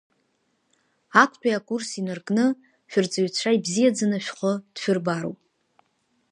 [1.23, 2.45] Актәи акурс инаркны,
[2.91, 5.39] шәырҵаҩцәа ибзиаӡаны шәхы дшәырбароуп.